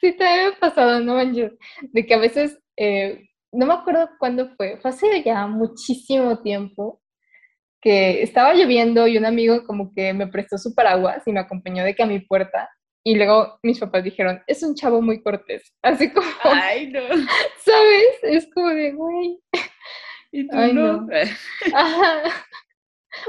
[0.00, 4.78] Sí, te ha pasado, ¿no, De que a veces eh, no me acuerdo cuándo fue,
[4.78, 7.00] fue hace ya muchísimo tiempo
[7.80, 11.84] que estaba lloviendo y un amigo como que me prestó su paraguas y me acompañó
[11.84, 12.68] de que a mi puerta
[13.06, 17.00] y luego mis papás dijeron, es un chavo muy cortés, así como, ay no,
[17.58, 18.18] ¿sabes?
[18.22, 19.38] Es como de, güey.
[20.36, 21.06] Y tú no.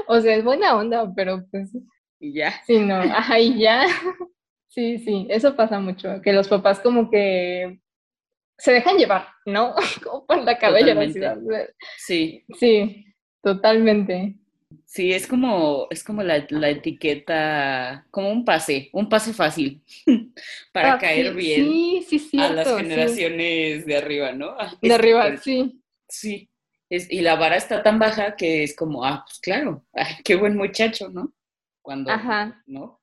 [0.08, 1.70] O sea, es buena onda, pero pues...
[2.18, 2.52] Y ya.
[2.66, 3.86] Sí, no, ajá, y ya.
[4.66, 7.78] Sí, sí, eso pasa mucho, que los papás como que
[8.58, 9.74] se dejan llevar, ¿no?
[10.02, 10.58] Como por la
[11.08, 11.38] ciudad.
[11.96, 12.44] Sí.
[12.58, 13.06] Sí,
[13.42, 14.34] totalmente.
[14.84, 19.82] Sí, es como, es como la, etiqueta, como un pase, un pase fácil.
[20.72, 22.52] para Ah, caer sí, bien Sí, sí, cierto.
[22.52, 24.56] a las generaciones de arriba, ¿no?
[24.58, 25.80] Ah, De arriba, sí.
[26.08, 26.48] Sí.
[26.90, 30.36] Es- y la vara está tan baja que es como, ah, pues claro, ah, qué
[30.36, 31.32] buen muchacho, ¿no?
[31.82, 32.62] Cuando, Ajá.
[32.66, 33.00] ¿no?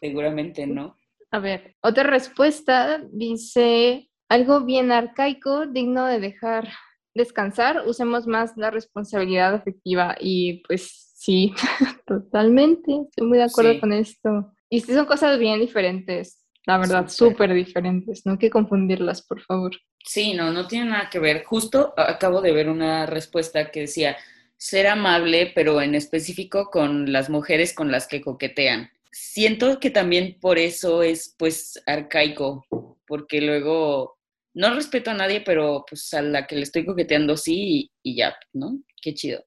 [0.00, 0.96] Seguramente no.
[1.30, 6.68] A ver, otra respuesta dice algo bien arcaico, digno de dejar
[7.14, 11.52] descansar, usemos más la responsabilidad afectiva y pues sí,
[12.06, 13.80] totalmente, estoy muy de acuerdo Sí.
[13.80, 14.52] con esto.
[14.68, 17.52] Y sí son cosas bien diferentes, la verdad, Súper.
[17.52, 19.72] diferentes, no hay que confundirlas, por favor.
[20.04, 21.44] Sí, no, no tiene nada que ver.
[21.44, 24.16] Justo acabo de ver una respuesta que decía,
[24.56, 28.90] ser amable, pero en específico con las mujeres con las que coquetean.
[29.12, 32.66] Siento que también por eso es pues arcaico,
[33.06, 34.18] porque luego
[34.54, 38.16] no respeto a nadie, pero pues a la que le estoy coqueteando sí y, y
[38.16, 38.80] ya, ¿no?
[39.02, 39.44] Qué chido.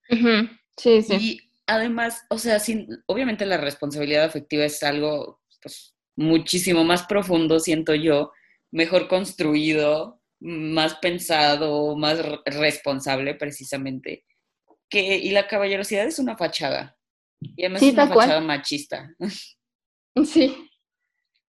[0.77, 1.15] Sí, sí.
[1.15, 7.59] Y además, o sea, sin, obviamente la responsabilidad afectiva es algo pues, muchísimo más profundo,
[7.61, 8.33] siento yo,
[8.71, 14.25] mejor construido, más pensado, más re- responsable precisamente.
[14.89, 16.97] Que, y la caballerosidad es una fachada.
[17.41, 18.27] Y además Sí, es una cual.
[18.27, 19.15] fachada machista.
[20.25, 20.55] Sí,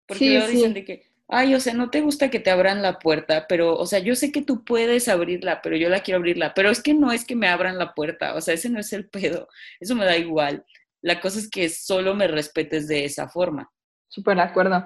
[0.08, 0.74] Porque Sí, luego dicen sí.
[0.74, 3.86] de que, ay, o sea, no te gusta que te abran la puerta, pero, o
[3.86, 6.54] sea, yo sé que tú puedes abrirla, pero yo la quiero abrirla.
[6.54, 8.92] Pero es que no es que me abran la puerta, o sea, ese no es
[8.94, 9.48] el pedo.
[9.80, 10.66] Eso me da igual.
[11.02, 13.72] La cosa es que solo me respetes de esa forma.
[14.08, 14.86] Súper de acuerdo.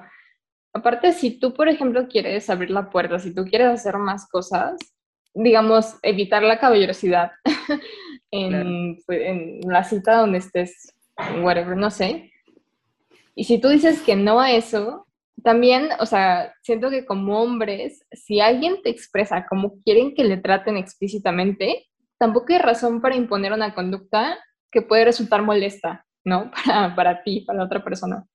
[0.74, 4.78] Aparte, si tú, por ejemplo, quieres abrir la puerta, si tú quieres hacer más cosas,
[5.34, 7.32] digamos, evitar la caballerosidad
[8.32, 10.94] en, pues, en la cita donde estés,
[11.42, 12.32] whatever, no sé.
[13.36, 15.08] Y si tú dices que no a eso,
[15.44, 20.38] también, o sea, siento que como hombres, si alguien te expresa como quieren que le
[20.38, 24.38] traten explícitamente, tampoco hay razón para imponer una conducta
[24.72, 26.52] que puede resultar molesta, ¿no?
[26.66, 28.26] Para, para ti, para la otra persona.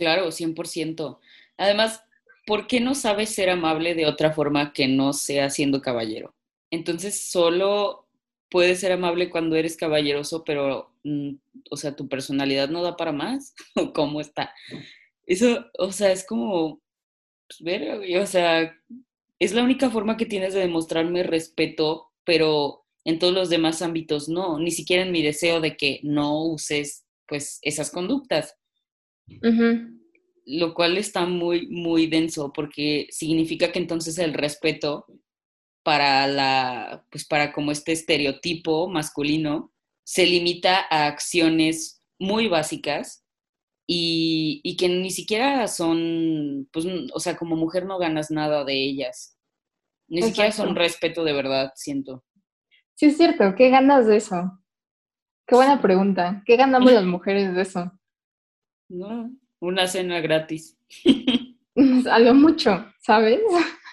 [0.00, 1.20] Claro, 100%.
[1.58, 2.02] Además,
[2.46, 6.34] ¿por qué no sabes ser amable de otra forma que no sea siendo caballero?
[6.70, 8.06] Entonces, solo
[8.50, 11.32] puedes ser amable cuando eres caballeroso, pero, mm,
[11.70, 13.54] o sea, tu personalidad no da para más.
[13.76, 14.54] ¿O cómo está?
[15.26, 16.80] Eso, o sea, es como,
[17.48, 18.74] pues, güey, o sea,
[19.38, 24.30] es la única forma que tienes de demostrarme respeto, pero en todos los demás ámbitos
[24.30, 28.56] no, ni siquiera en mi deseo de que no uses, pues, esas conductas
[30.46, 35.06] Lo cual está muy, muy denso porque significa que entonces el respeto
[35.82, 39.72] para la, pues para como este estereotipo masculino
[40.04, 43.24] se limita a acciones muy básicas
[43.86, 48.74] y, y que ni siquiera son, pues, o sea, como mujer no ganas nada de
[48.74, 49.36] ellas.
[50.08, 52.24] Ni siquiera son respeto de verdad, siento.
[52.94, 53.54] Sí, es cierto.
[53.56, 54.60] ¿Qué ganas de eso?
[55.46, 56.42] Qué buena pregunta.
[56.44, 57.92] ¿Qué ganamos las mujeres de eso?
[58.90, 60.76] No, una cena gratis.
[62.10, 63.40] A lo mucho, ¿sabes?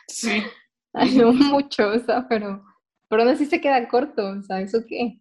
[0.07, 0.41] Sí.
[0.93, 2.63] A lo mucho, o sea, pero,
[3.07, 5.19] pero aún así se queda corto, o sea, ¿eso qué?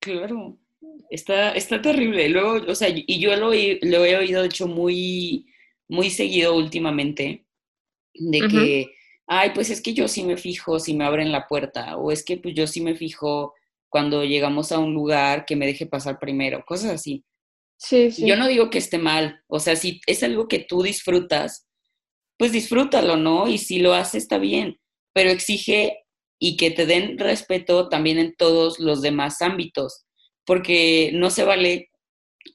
[0.00, 0.58] Claro,
[1.10, 2.28] está, está terrible.
[2.28, 5.46] Luego, o sea, y yo lo, he- lo he oído, de hecho, muy,
[5.88, 7.46] muy seguido últimamente,
[8.14, 8.94] de que,
[9.28, 12.24] ay, pues es que yo sí me fijo si me abren la puerta, o es
[12.24, 13.54] que pues yo sí me fijo
[13.88, 17.24] cuando llegamos a un lugar que me deje pasar primero, cosas así.
[17.82, 18.26] Sí, sí.
[18.26, 21.66] Yo no digo que esté mal, o sea, si es algo que tú disfrutas,
[22.38, 23.48] pues disfrútalo, ¿no?
[23.48, 24.78] Y si lo haces, está bien,
[25.12, 26.04] pero exige
[26.38, 30.04] y que te den respeto también en todos los demás ámbitos,
[30.44, 31.90] porque no se vale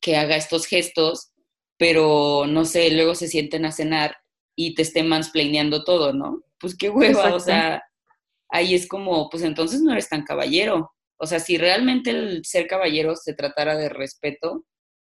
[0.01, 1.31] que haga estos gestos,
[1.77, 4.15] pero no sé, luego se sienten a cenar
[4.55, 6.41] y te estén mansplaineando todo, ¿no?
[6.57, 7.83] Pues qué hueva, o sea,
[8.49, 10.91] ahí es como, pues entonces no eres tan caballero.
[11.19, 14.65] O sea, si realmente el ser caballero se tratara de respeto,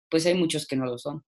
[0.10, 1.24] pues hay muchos que no lo son.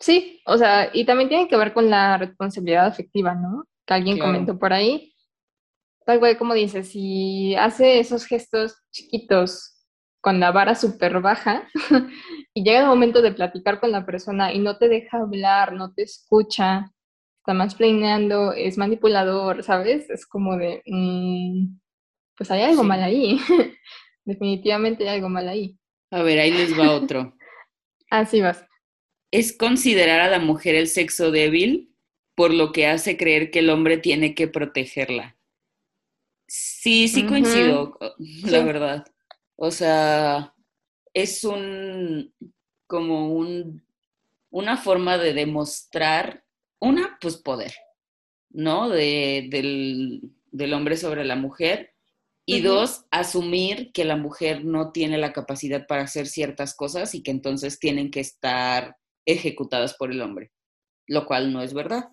[0.00, 3.64] Sí, o sea, y también tiene que ver con la responsabilidad afectiva, ¿no?
[3.86, 4.32] Que alguien Claro.
[4.32, 5.12] comentó por ahí.
[6.06, 9.74] Tal cual como dice, si hace esos gestos chiquitos
[10.20, 11.68] con la vara súper baja
[12.54, 15.92] y llega el momento de platicar con la persona y no te deja hablar, no
[15.92, 16.92] te escucha,
[17.40, 20.08] está más planeando, es manipulador, ¿sabes?
[20.10, 21.76] Es como de, mm,
[22.36, 22.88] pues hay algo Sí.
[22.88, 23.38] mal ahí.
[24.24, 25.78] Definitivamente hay algo mal ahí.
[26.10, 27.34] A ver, ahí les va otro.
[28.10, 28.64] Así vas.
[29.30, 31.94] es considerar a la mujer el sexo débil,
[32.34, 35.38] por lo que hace creer que el hombre tiene que protegerla.
[36.46, 37.98] Sí, sí coincido,
[38.42, 38.64] la Sí.
[38.64, 39.04] verdad.
[39.56, 40.54] O sea,
[41.14, 42.32] es un
[42.86, 43.84] como un
[44.50, 46.44] una forma de demostrar
[46.80, 47.74] una, pues poder,
[48.50, 48.88] ¿no?
[48.90, 51.94] De, del, del hombre sobre la mujer.
[52.50, 57.22] Y dos, asumir que la mujer no tiene la capacidad para hacer ciertas cosas y
[57.22, 60.50] que entonces tienen que estar ejecutadas por el hombre,
[61.06, 62.08] lo cual no es verdad.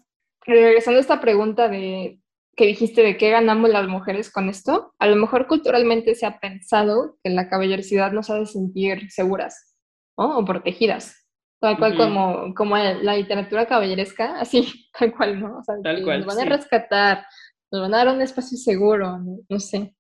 [0.46, 2.20] regresando a esta pregunta de
[2.56, 6.40] que dijiste de qué ganamos las mujeres con esto, a lo mejor culturalmente se ha
[6.40, 9.76] pensado que la caballerosidad nos hace sentir seguras
[10.16, 11.28] o protegidas,
[11.60, 15.58] tal cual como, como la literatura caballeresca, así, tal cual, ¿no?
[15.60, 17.26] O sea, tal cual, nos van a rescatar,
[17.72, 19.20] nos van a dar un espacio seguro,
[19.50, 19.94] no, sé.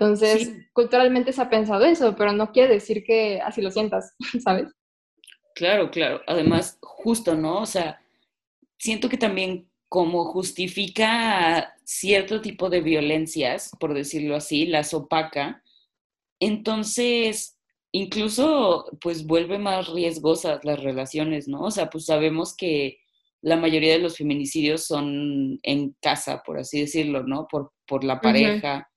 [0.00, 4.68] Entonces, culturalmente se ha pensado eso, pero no quiere decir que así lo sientas, ¿sabes?
[5.54, 6.22] Claro, claro.
[6.26, 7.60] Además, justo, ¿no?
[7.60, 8.00] O sea,
[8.78, 15.62] siento que también como justifica cierto tipo de violencias, por decirlo así, las opaca,
[16.40, 17.58] entonces
[17.92, 21.62] incluso pues vuelve más riesgosas las relaciones, ¿no?
[21.64, 23.00] O sea, pues sabemos que
[23.42, 27.46] la mayoría de los feminicidios son en casa, por así decirlo, ¿no?
[27.50, 28.90] Por, por la pareja.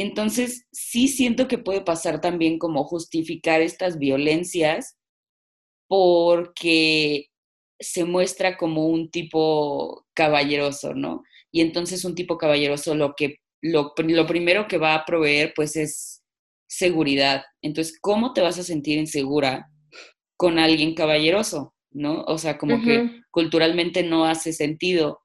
[0.00, 4.96] Entonces, sí siento que puede pasar también como justificar estas violencias
[5.88, 7.26] porque
[7.80, 11.22] se muestra como un tipo caballeroso, ¿no?
[11.50, 15.76] Y entonces un tipo caballeroso lo que lo, lo, primero que va a proveer pues
[15.76, 16.22] es
[16.68, 17.42] seguridad.
[17.62, 19.68] Entonces, ¿cómo te vas a sentir insegura
[20.36, 21.74] con alguien caballeroso?
[21.92, 22.22] ¿No?
[22.22, 25.20] O sea, como que culturalmente no hace sentido.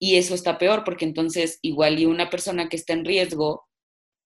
[0.00, 3.64] Y eso está peor porque entonces igual y una persona que está en riesgo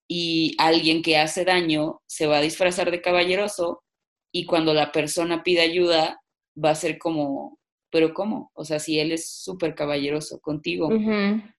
[0.09, 3.85] y alguien que hace daño se va a disfrazar de caballeroso
[4.33, 6.21] y cuando la persona pide ayuda
[6.63, 7.59] va a ser como,
[7.91, 8.51] pero ¿cómo?
[8.55, 10.89] O sea, si él es súper caballeroso contigo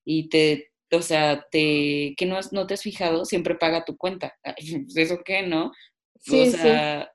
[0.03, 4.35] y te, o sea, te, que no, no te has fijado, siempre paga tu cuenta.
[4.43, 5.71] Pues, ¿Eso qué, no?
[6.19, 7.11] Sí, o sea,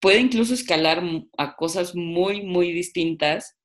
[0.00, 1.02] puede incluso escalar
[1.38, 3.56] a cosas muy, muy distintas,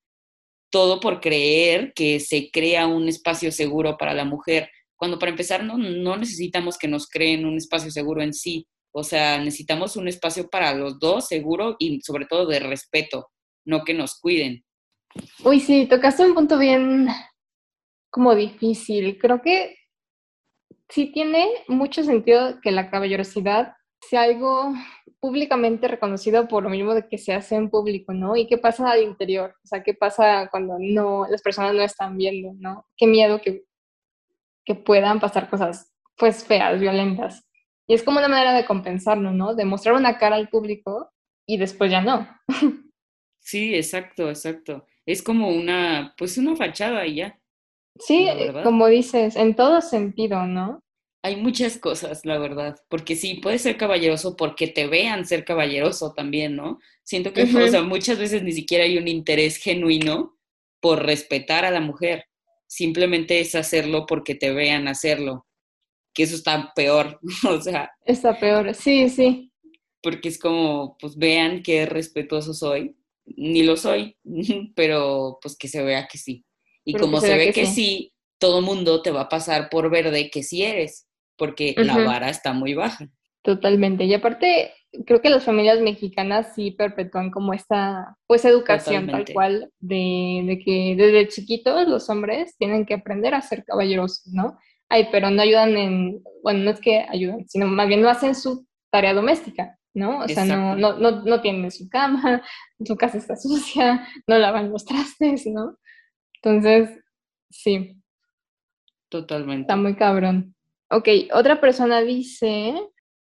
[0.70, 5.64] todo por creer que se crea un espacio seguro para la mujer, cuando para empezar
[5.64, 10.08] no, no necesitamos que nos creen un espacio seguro en sí, o sea, necesitamos un
[10.08, 13.30] espacio para los dos seguro y sobre todo de respeto,
[13.66, 14.64] no que nos cuiden.
[15.44, 17.08] Uy, sí, tocaste un punto bien
[18.10, 19.18] como difícil.
[19.20, 19.76] Creo que
[20.90, 23.74] sí tiene mucho sentido que la caballerosidad
[24.10, 24.74] sea algo
[25.20, 28.36] públicamente reconocido por lo mismo de que se hace en público, ¿no?
[28.36, 29.56] ¿Y qué pasa al interior?
[29.64, 32.86] O sea, ¿qué pasa cuando no, las personas no están viendo, ¿no?
[32.96, 33.66] Qué miedo que,
[34.68, 37.46] que puedan pasar cosas, pues, feas, violentas.
[37.88, 39.56] Y es como una manera de compensarlo, ¿no?
[39.56, 41.10] De mostrar una cara al público
[41.48, 42.28] y después ya no.
[43.40, 44.86] Sí, exacto, exacto.
[45.06, 47.40] Es como una, pues una fachada y ya.
[47.98, 48.28] Sí,
[48.62, 50.84] como dices, en todo sentido, ¿no?
[51.24, 56.14] Hay muchas cosas, la verdad, porque sí, puedes ser caballeroso porque te vean ser caballeroso
[56.14, 56.80] también, ¿no?
[57.04, 60.38] Siento que, o sea, muchas veces ni siquiera hay un interés genuino
[60.82, 62.26] por respetar a la mujer,
[62.68, 65.48] simplemente es hacerlo porque te vean hacerlo
[66.18, 67.92] que eso está peor, o sea.
[68.04, 69.52] Está peor, sí, sí.
[70.02, 74.18] Porque es como, pues vean qué respetuoso soy, ni lo soy,
[74.76, 76.44] pero pues que se vea que sí.
[76.84, 78.14] Y como se, ve que, sí.
[78.40, 82.54] todo mundo te va a pasar por verde que sí eres, porque la vara está
[82.54, 83.12] muy baja.
[83.44, 84.06] Totalmente.
[84.06, 84.74] Y aparte,
[85.06, 90.60] creo que las familias mexicanas sí perpetúan como esta, pues, educación tal cual, de, de,
[90.64, 94.58] que desde chiquitos los hombres tienen que aprender a ser caballerosos, ¿no?
[94.90, 98.36] ay, pero no ayudan en, bueno, no es que ayudan, sino más bien no hacen
[98.36, 100.20] su tarea doméstica, ¿no?
[100.20, 102.42] O sea, no, no, no, no, tienen su cama,
[102.86, 105.78] su casa está sucia, no lavan los trastes, ¿no?
[106.36, 106.90] Entonces,
[107.50, 108.02] sí.
[109.10, 109.62] Totalmente.
[109.62, 110.56] Está muy cabrón.
[110.90, 112.76] Ok, otra persona dice,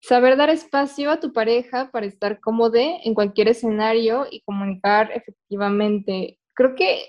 [0.03, 6.38] saber dar espacio a tu pareja para estar cómodo en cualquier escenario y comunicar efectivamente.
[6.55, 7.07] Creo que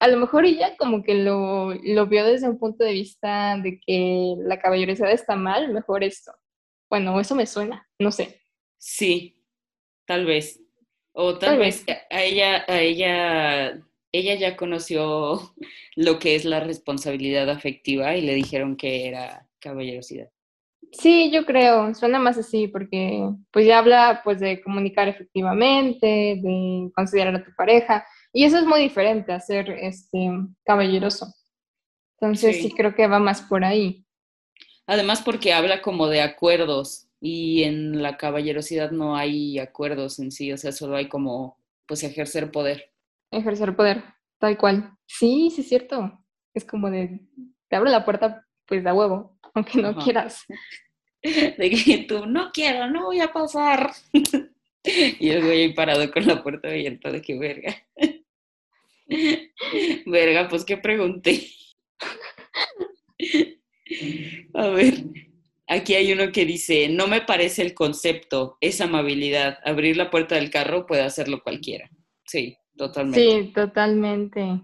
[0.00, 3.78] a lo mejor ella como que lo, lo, vio desde un punto de vista de
[3.86, 6.32] que la caballerosidad está mal, mejor esto.
[6.88, 8.40] Bueno, eso me suena, no sé.
[8.78, 9.44] Sí,
[10.06, 10.58] tal vez.
[11.12, 15.54] O tal, vez, a ella, a ella, ella ya conoció
[15.96, 20.30] lo que es la responsabilidad afectiva y le dijeron que era caballerosidad.
[20.92, 26.90] Sí, yo creo, suena más así porque pues ya habla pues de comunicar efectivamente, de
[26.94, 30.30] considerar a tu pareja y eso es muy diferente a ser este,
[30.64, 31.32] caballeroso.
[32.20, 32.72] Entonces sí.
[32.72, 34.04] creo que va más por ahí.
[34.86, 40.52] Además porque habla como de acuerdos y en la caballerosidad no hay acuerdos en sí,
[40.52, 42.92] o sea, solo hay como pues ejercer poder.
[43.30, 44.02] Ejercer poder,
[44.38, 44.92] tal cual.
[45.06, 46.24] Sí, sí es cierto.
[46.52, 47.20] Es como de,
[47.68, 50.46] te abro la puerta pues de huevo, aunque no quieras.
[51.22, 53.92] De que tú, no quiero, no voy a pasar.
[54.84, 57.76] y el güey ahí parado con la puerta abierta de que verga.
[60.06, 61.46] Verga, pues que pregunté.
[64.54, 64.94] A ver,
[65.66, 69.58] aquí hay uno que dice, no me parece el concepto, es amabilidad.
[69.64, 71.90] Abrir la puerta del carro puede hacerlo cualquiera.
[72.24, 73.20] Sí, totalmente.
[73.20, 74.62] Sí, totalmente.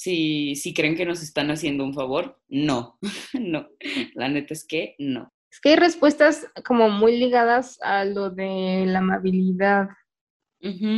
[0.00, 2.98] Si, si creen que nos están haciendo un favor, no,
[3.38, 3.68] no,
[4.14, 5.30] la neta es que no.
[5.52, 9.88] Es que hay respuestas como muy ligadas a lo de la amabilidad.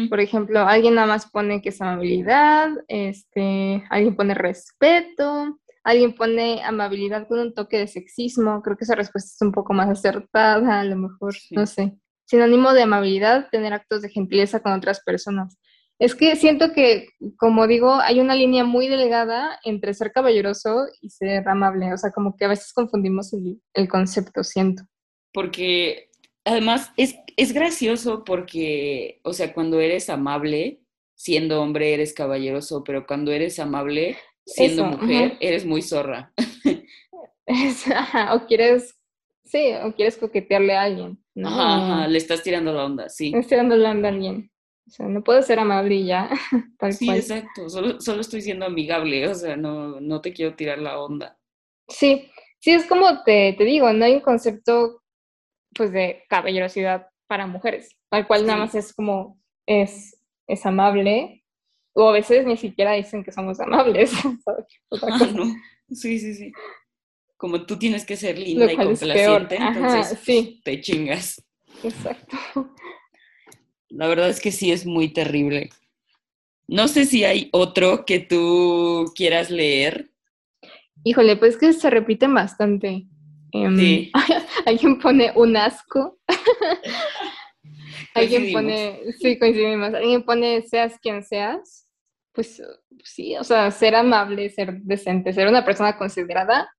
[0.09, 6.62] Por ejemplo, alguien nada más pone que es amabilidad, este, alguien pone respeto, alguien pone
[6.62, 8.62] amabilidad con un toque de sexismo.
[8.62, 11.96] Creo que esa respuesta es un poco más acertada, a lo mejor, no sé.
[12.24, 15.59] Sinónimo de amabilidad, tener actos de gentileza con otras personas.
[16.03, 21.11] Es que siento que, como digo, hay una línea muy delgada entre ser caballeroso y
[21.11, 21.92] ser amable.
[21.92, 24.82] O sea, como que a veces confundimos el, concepto, siento.
[25.32, 26.11] Porque
[26.44, 30.80] además es, es gracioso porque, o sea, cuando eres amable,
[31.14, 36.32] siendo hombre eres caballeroso, pero cuando eres amable, siendo mujer, eres muy zorra.
[38.32, 38.98] o quieres,
[39.44, 41.24] sí, o quieres coquetearle a alguien.
[41.44, 43.28] Ajá, le estás tirando la onda, sí.
[43.28, 44.51] estás tirando la onda a alguien.
[44.87, 46.30] O sea, no puedo ser amable y ya.
[46.91, 47.68] sí, exacto.
[47.68, 51.39] Solo, solo, estoy siendo amigable, o sea, no, no te quiero tirar la onda.
[51.89, 55.03] Sí, sí, es como te, te digo, no hay un concepto
[55.74, 61.43] pues de caballerosidad para mujeres, tal cual nada más es como es, es amable,
[61.95, 64.12] o a veces ni siquiera dicen que somos amables.
[65.03, 65.45] Ah, no.
[65.91, 66.53] Sí, sí, sí.
[67.37, 70.61] Como tú tienes que ser linda y complaciente, entonces sí.
[70.64, 71.43] te chingas.
[71.83, 72.37] Exacto.
[73.95, 75.70] La verdad es que sí es muy terrible.
[76.66, 80.11] No sé si hay otro que tú quieras leer.
[81.05, 83.07] Híjole, pues que se repiten bastante.
[83.53, 84.12] Em, sí.
[84.66, 86.18] alguien pone un asco.
[88.14, 89.93] alguien pone, sí, coincidimos.
[89.93, 91.86] Alguien pone seas quien seas.
[92.32, 92.62] Pues
[93.05, 96.74] sí, o sea, ser amable, ser decente, ser una persona considerada,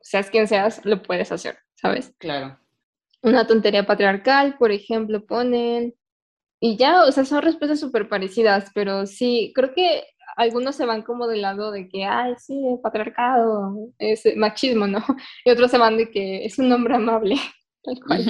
[0.00, 2.14] seas quien seas, lo puedes hacer, ¿sabes?
[2.16, 2.58] Claro.
[3.20, 5.94] Una tontería patriarcal, por ejemplo, ponen.
[6.60, 10.04] Y ya, o sea, son respuestas súper parecidas, pero sí, creo que
[10.36, 14.98] algunos se van como del lado de que, ay, sí, el patriarcado, es machismo, ¿no?
[15.44, 17.36] Y otros se van de que es un hombre amable,
[17.82, 18.24] tal cual.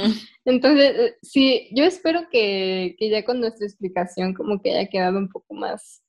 [0.45, 5.19] Entonces, eh, sí, yo espero que, que, ya con nuestra explicación como que haya quedado
[5.19, 6.03] un poco más,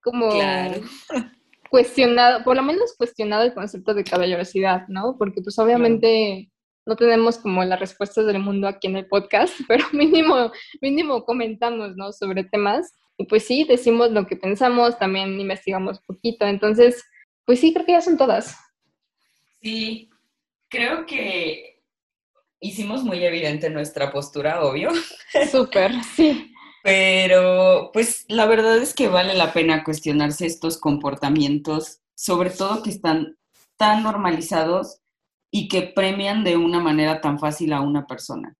[0.00, 0.30] como
[1.70, 5.16] cuestionado, por lo menos cuestionado el concepto de caballerosidad, ¿no?
[5.16, 6.50] Porque pues obviamente
[6.86, 11.96] no tenemos como las respuestas del mundo aquí en el podcast, pero mínimo, mínimo comentamos,
[11.96, 12.12] ¿no?
[12.12, 12.92] Sobre temas.
[13.18, 16.46] Y pues sí, decimos lo que pensamos, también investigamos poquito.
[16.46, 17.04] Entonces,
[17.44, 18.56] pues sí, creo que ya son todas.
[19.60, 20.10] Sí,
[20.68, 21.82] creo que
[22.60, 24.90] hicimos muy evidente nuestra postura, obvio.
[25.50, 26.52] Súper, sí.
[26.82, 32.90] Pero pues la verdad es que vale la pena cuestionarse estos comportamientos, sobre todo que
[32.90, 33.36] están
[33.76, 35.01] tan normalizados
[35.54, 38.56] y que premian de una manera tan fácil a una persona.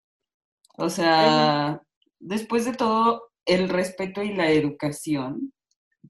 [0.77, 1.81] O sea,
[2.21, 5.53] después de todo, el respeto y la educación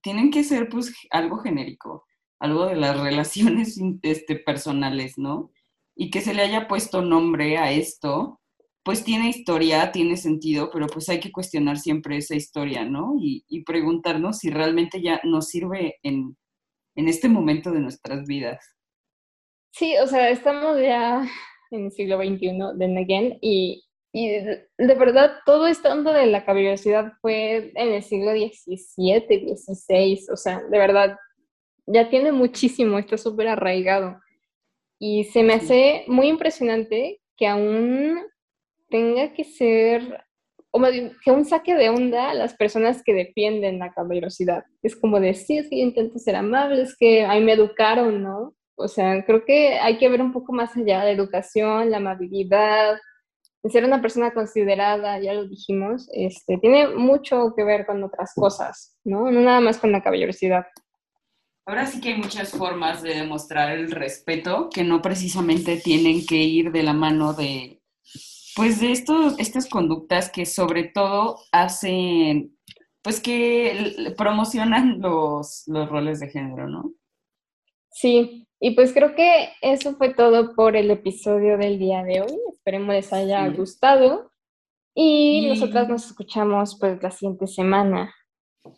[0.03, 2.05] tienen que ser pues algo genérico,
[2.41, 5.53] algo de las relaciones este, personales, ¿no?
[5.95, 8.41] Y que se le haya puesto nombre a esto,
[8.83, 13.14] pues tiene historia, tiene sentido, pero pues hay que cuestionar siempre esa historia, ¿no?
[13.20, 16.37] Y, y preguntarnos si realmente ya nos sirve en,
[16.97, 18.74] en este momento de nuestras vidas.
[19.72, 21.26] Sí, o sea, estamos ya
[21.70, 27.14] en el siglo XXI de Again y, y de, verdad todo esto de la caballerosidad
[27.22, 31.16] fue en el siglo XVII, XVI, o sea, de verdad
[31.86, 34.20] ya tiene muchísimo, está súper arraigado.
[34.98, 38.20] Y se me hace muy impresionante que aún
[38.90, 40.22] tenga que ser,
[40.70, 40.80] o
[41.24, 44.64] que un saque de onda a las personas que defienden la caballerosidad.
[44.82, 48.54] Es como decir, sí, intento ser amable, es que ahí me educaron, ¿no?
[48.76, 52.98] O sea, creo que hay que ver un poco más allá de educación, la amabilidad,
[53.70, 58.96] ser una persona considerada, ya lo dijimos, este, tiene mucho que ver con otras cosas,
[59.04, 59.30] ¿no?
[59.30, 60.66] No nada más con la caballerosidad.
[61.64, 66.38] Ahora sí que hay muchas formas de demostrar el respeto que no precisamente tienen que
[66.38, 67.80] ir de la mano de,
[68.56, 72.58] pues de estos, estas conductas que sobre todo hacen,
[73.00, 76.94] pues que promocionan los, los roles de género, ¿no?
[77.92, 82.38] Sí, y pues creo que eso fue todo por el episodio del día de hoy.
[82.52, 84.30] Esperemos les haya gustado.
[84.94, 88.14] Y, nosotras nos escuchamos pues la siguiente semana.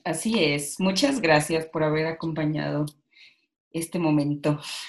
[0.03, 0.80] Así es.
[0.80, 2.87] Muchas gracias por haber acompañado
[3.72, 4.59] este momento.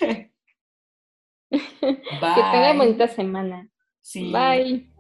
[1.50, 3.68] que tenga bonita semana.
[4.00, 4.32] Sí.
[4.32, 4.95] Bye.